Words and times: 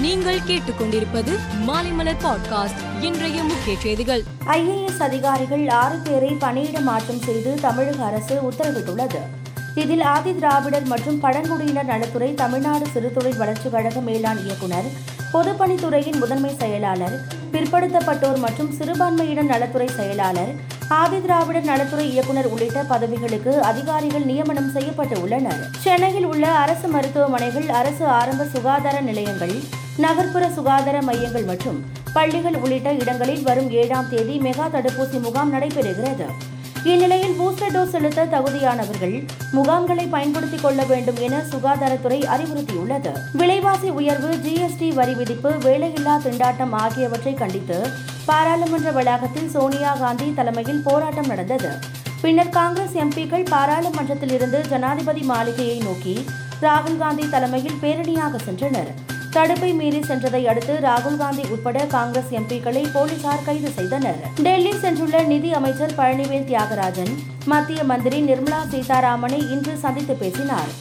நீங்கள் 0.00 0.38
கேட்டுக்கொண்டிருப்பது 0.46 1.32
மாலைமலர் 1.66 2.20
பாட்காஸ்ட் 2.24 2.80
இன்றைய 3.00 3.42
முக்கிய 3.42 3.78
செய்திகள். 3.78 4.22
ஐஏஎஸ் 4.46 5.02
அதிகாரிகள் 5.02 5.68
ஆறு 5.68 5.96
பேரை 5.96 6.28
பணியிட 6.28 6.80
மாற்றம் 6.80 7.18
செய்து 7.18 7.54
தமிழக 7.60 8.04
அரசு 8.04 8.40
உத்தரவிட்டுள்ளது. 8.50 9.20
இதில் 9.74 10.00
ஆதி 10.00 10.34
திராவிடர் 10.34 10.82
மற்றும் 10.82 11.20
பழங்குடியினர் 11.20 11.84
நலத்துறை 11.84 12.34
தமிழ்நாடு 12.34 12.86
சிறுதொழில் 12.94 13.36
வளர்ச்சிக் 13.36 13.72
கழக 13.72 14.00
மேலாண் 14.00 14.44
இயக்குநர் 14.44 14.88
பொதுப்பணித்துறையின் 15.32 16.18
முதன்மை 16.18 16.54
செயலாளர் 16.58 17.20
பிற்படுத்தப்பட்டோர் 17.52 18.38
மற்றும் 18.38 18.72
சிறுபான்மையினர் 18.72 19.44
நலத்துறை 19.44 19.88
செயலாளர் 19.96 20.52
ஆதி 20.88 21.20
திராவிடர் 21.20 21.64
நலத்துறை 21.64 22.10
இயக்குநர் 22.10 22.46
உள்ளிட்ட 22.46 22.82
பதவிகளுக்கு 22.82 23.60
அதிகாரிகள் 23.60 24.24
நியமனம் 24.24 24.70
செய்யப்பட்டு 24.70 25.20
உள்ளனர் 25.20 25.68
சென்னையில் 25.78 26.24
உள்ள 26.24 26.46
அரசு 26.50 26.88
மருத்துவமனைகள் 26.88 27.68
அரசு 27.68 28.06
ஆரம்ப 28.06 28.44
சுகாதார 28.44 29.00
நிலையங்கள் 29.00 29.54
நகர்ப்புற 29.96 30.50
சுகாதார 30.50 31.02
மையங்கள் 31.02 31.44
மற்றும் 31.44 31.84
பள்ளிகள் 32.12 32.54
உள்ளிட்ட 32.54 32.92
இடங்களில் 32.92 33.42
வரும் 33.42 33.70
ஏழாம் 33.70 34.08
தேதி 34.08 34.38
மெகா 34.38 34.68
தடுப்பூசி 34.72 35.20
முகாம் 35.20 35.52
நடைபெறுகிறது. 35.54 36.24
இந்நிலையில் 36.84 37.40
பூஸ்டர் 37.40 37.72
டோஸ் 37.72 37.88
செலுத்த 37.88 38.26
தகுதியானவர்கள் 38.26 39.26
முகாம்களை 39.52 40.08
பயன்படுத்திக் 40.08 40.62
கொள்ள 40.62 40.84
வேண்டும் 40.84 41.16
என 41.16 41.42
சுகாதாரத்துறை 41.50 42.24
அறிவுறுத்தியுள்ளது. 42.24 43.12
விலைவாசி 43.32 43.90
உயர்வு 43.90 44.34
ஜிஎஸ்டி 44.34 44.94
வரி 44.94 45.14
விதிப்பு 45.14 45.50
வேலையில்லா 45.50 46.18
திண்டாட்டம் 46.18 46.72
ஆகியவற்றை 46.72 47.34
கண்டித்து 47.34 47.88
பாராளுமன்ற 48.26 48.90
வளாகத்தில் 48.90 49.48
சோனியா 49.48 49.94
காந்தி 49.94 50.32
தலைமையில் 50.34 50.82
போராட்டம் 50.84 51.26
நடந்தது. 51.26 51.68
பின்னர் 52.20 52.48
காங்கிரஸ் 52.48 52.94
எம்பிக்கள் 52.94 53.48
பாராளுமன்றத்தில் 53.48 54.32
இருந்து 54.32 54.60
ஜனாதிபதி 54.68 55.20
மாளிகையை 55.20 55.78
நோக்கி 55.78 56.24
ராகுல் 56.60 56.98
காந்தி 56.98 57.28
தலைமையில் 57.28 57.78
பேரணியாக 57.82 58.38
சென்றனர். 58.46 59.09
தடுப்பை 59.34 59.72
மீறி 59.72 59.98
சென்றதை 59.98 60.40
அடுத்து 60.50 60.74
ராகுல் 60.82 61.16
காந்தி 61.16 61.42
உட்பட 61.54 61.84
காங்கிரஸ் 61.84 62.30
எம்பிக்களை 62.38 62.82
போலீசார் 62.92 63.44
கைது 63.44 63.70
செய்தனர். 63.70 64.20
டெல்லி 64.46 64.72
சென்றுள்ள 64.82 65.26
நிதி 65.26 65.52
அமைச்சர் 65.52 65.94
பழனிவேல் 65.98 66.48
தியாகராஜன் 66.48 67.12
மத்திய 67.44 67.84
மந்திரி 67.84 68.18
நிர்மலா 68.20 68.60
சீதாராமனை 68.72 69.40
இன்று 69.50 69.76
சந்தித்து 69.76 70.14
பேசினார். 70.14 70.72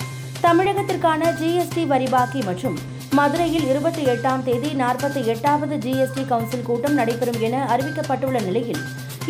தமிழகத்திற்கான 0.42 1.32
ஜிஎஸ்டி 1.42 1.84
வரி 1.88 2.08
பாக்கி 2.16 2.42
மற்றும் 2.42 2.80
மதுரையில் 3.18 3.68
இருபத்தி 3.68 4.04
எட்டாம் 4.06 4.44
தேதி 4.44 4.72
நாற்பத்தி 4.82 5.24
எட்டாவது 5.26 5.78
ஜிஎஸ்டி 5.86 6.26
கவுன்சில் 6.28 6.68
கூட்டம் 6.70 6.94
நடைபெறும் 6.94 7.40
என 7.40 7.68
அறிவிக்கப்பட்டுள்ள 7.76 8.40
நிலையில் 8.46 8.84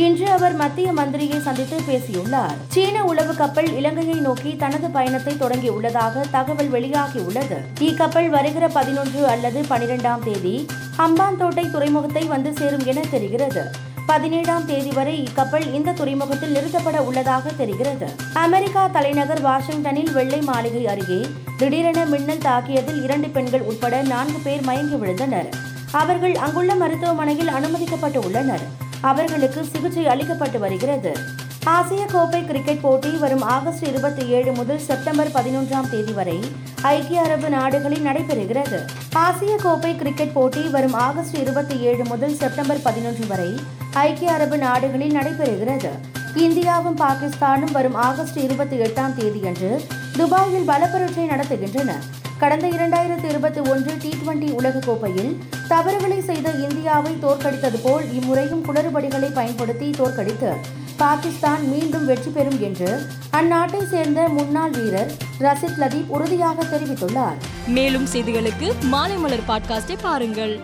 இன்று 0.05 0.27
அவர் 0.31 0.53
மத்திய 0.59 0.89
மந்திரியை 0.97 1.37
சந்தித்து 1.45 1.77
பேசியுள்ளார். 1.87 2.53
சீன 2.73 2.97
உளவு 3.03 3.35
கப்பல் 3.35 3.69
இலங்கையை 3.75 4.15
நோக்கி 4.25 4.55
தனது 4.55 4.87
பயணத்தை 4.89 5.33
தொடங்கியுள்ளதாக 5.33 6.23
தகவல் 6.31 6.71
வெளியாகியுள்ளது. 6.75 7.57
இக்கப்பல் 7.87 8.29
வருகிற 8.35 8.67
பதினொன்று 8.67 9.27
அல்லது 9.27 9.61
பனிரெண்டாம் 9.69 10.23
தேதி 10.23 10.55
ஹம்பாந்தோட்டை 10.97 11.65
துறைமுகத்தை 11.71 12.23
வந்து 12.23 12.53
சேரும் 12.53 12.85
என 12.85 13.03
தெரிகிறது. 13.11 13.63
பதினேழாம் 14.05 14.65
தேதி 14.65 14.89
வரை 14.89 15.15
இக்கப்பல் 15.25 15.73
இந்த 15.73 15.91
துறைமுகத்தில் 15.91 16.55
நிறுத்தப்பட 16.55 16.97
உள்ளதாக 17.07 17.51
தெரிகிறது. 17.61 18.09
அமெரிக்கா 18.33 18.87
தலைநகர் 18.87 19.41
வாஷிங்டனில் 19.41 20.11
வெள்ளை 20.11 20.41
மாளிகை 20.41 20.87
அருகே 20.87 21.21
திடீரென 21.57 22.05
மின்னல் 22.05 22.45
தாக்கியதில் 22.49 23.01
இரண்டு 23.03 23.29
பெண்கள் 23.37 23.67
உட்பட 23.71 24.01
நான்கு 24.13 24.41
பேர் 24.43 24.61
மயங்கி 24.61 24.99
விழுந்தனர். 25.03 25.49
அவர்கள் 25.91 26.35
அங்குள்ள 26.35 26.75
மருத்துவமனையில் 26.75 27.51
அனுமதிக்கப்பட்டு 27.57 28.21
உள்ளனர் 28.27 28.65
அவர்களுக்கு 29.01 29.65
சிகிச்சை 29.65 30.05
அளிக்கப்பட்டு 30.05 30.59
வருகிறது. 30.59 31.17
ஆசிய 31.63 32.05
கோப்பை 32.05 32.45
கிரிக்கெட் 32.45 32.81
போட்டி 32.81 33.09
வரும் 33.09 33.41
ஆகஸ்ட் 33.41 33.83
இருபத்தி 33.83 34.27
ஏழு 34.27 34.51
முதல் 34.51 34.79
செப்டம்பர் 34.79 35.27
பதினொன்றாம் 35.27 35.89
தேதி 35.89 36.11
வரை 36.11 36.39
ஐக்கிய 36.81 37.21
அரபு 37.21 37.49
நாடுகளில் 37.49 38.05
நடைபெறுகிறது. 38.05 38.79
ஆசிய 39.13 39.55
கோப்பை 39.63 39.95
கிரிக்கெட் 39.95 40.33
போட்டி 40.33 40.61
வரும் 40.61 40.93
ஆகஸ்ட் 40.93 41.35
இருபத்தி 41.35 41.79
ஏழு 41.79 42.05
முதல் 42.05 42.33
செப்டம்பர் 42.33 42.81
பதினொன்று 42.81 43.27
வரை 43.27 43.59
ஐக்கிய 43.93 44.31
அரபு 44.31 44.57
நாடுகளில் 44.57 45.15
நடைபெறுகிறது. 45.15 45.91
இந்தியாவும் 46.35 46.97
பாகிஸ்தானும் 46.97 47.71
வரும் 47.71 47.95
ஆகஸ்ட் 47.95 48.37
இருபத்தி 48.37 48.77
எட்டாம் 48.77 49.13
தேதியன்று 49.13 49.81
துபாயில் 50.17 50.67
பலப்பரட்சை 50.67 51.27
நடத்துகின்றன. 51.27 51.91
கடந்த 52.37 52.67
இரண்டாயிரத்தி 52.67 53.23
இருபத்தி 53.23 53.59
ஒன்று 53.59 53.97
டி 54.01 54.09
டுவெண்டி 54.09 54.49
உலகக்கோப்பையில் 54.59 55.39
தவறுகளை 55.69 56.21
செய்த 56.21 56.49
இந்தியாவை 56.51 57.11
தோற்கடித்தது 57.21 57.79
போல் 57.83 58.13
இம்முறையும் 58.13 58.63
குளறுபடிகளை 58.65 59.33
பயன்படுத்தி 59.33 59.89
தோற்கடித்து 59.89 60.51
பாகிஸ்தான் 60.97 61.63
மீண்டும் 61.67 62.05
வெற்றி 62.05 62.31
பெறும் 62.31 62.61
என்று 62.61 62.89
அந்நாட்டை 63.33 63.81
சேர்ந்த 63.87 64.27
முன்னாள் 64.29 64.71
வீரர் 64.71 65.11
ரசித் 65.39 65.77
லதீப் 65.77 66.07
உறுதியாக 66.07 66.63
தெரிவித்துள்ளார். 66.63 67.37
மேலும் 67.67 68.07
செய்திகளுக்கு 68.13 68.67
மாலைமலர் 68.91 69.47
பாட்காஸ்டை 69.47 69.97
பாருங்கள். 70.01 70.55